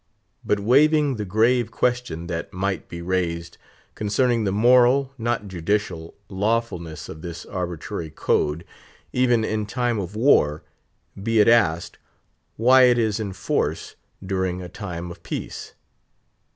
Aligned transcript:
But 0.43 0.59
waiving 0.59 1.17
the 1.17 1.25
grave 1.25 1.69
question 1.69 2.25
that 2.25 2.51
might 2.51 2.89
be 2.89 3.03
raised 3.03 3.59
concerning 3.93 4.45
the 4.45 4.51
moral, 4.51 5.13
not 5.15 5.47
judicial, 5.47 6.15
lawfulness 6.27 7.07
of 7.07 7.21
this 7.21 7.45
arbitrary 7.45 8.09
code, 8.09 8.65
even 9.13 9.45
in 9.45 9.67
time 9.67 9.99
of 9.99 10.15
war; 10.15 10.63
be 11.21 11.39
it 11.39 11.47
asked, 11.47 11.99
why 12.57 12.85
it 12.85 12.97
is 12.97 13.19
in 13.19 13.31
force 13.31 13.93
during 14.25 14.59
a 14.59 14.69
time 14.69 15.11
of 15.11 15.21
peace? 15.21 15.75